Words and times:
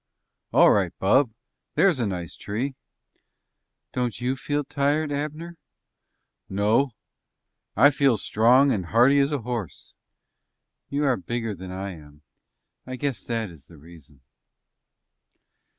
"All 0.51 0.71
right, 0.71 0.91
bub. 0.97 1.29
There's 1.75 1.99
a 1.99 2.07
nice 2.07 2.35
tree." 2.35 2.73
"Don't 3.93 4.19
you 4.19 4.35
feel 4.35 4.63
tired, 4.63 5.11
Abner?" 5.11 5.57
"No; 6.49 6.95
I 7.75 7.91
feel 7.91 8.15
as 8.15 8.23
strong 8.23 8.71
as 8.71 8.85
hearty 8.85 9.19
as 9.19 9.31
a 9.31 9.43
horse." 9.43 9.93
"You 10.89 11.03
are 11.03 11.17
bigger 11.17 11.53
than 11.53 11.69
I 11.71 11.91
am. 11.91 12.23
I 12.87 12.95
guess 12.95 13.23
that 13.25 13.51
is 13.51 13.67
the 13.67 13.77
reason." 13.77 14.21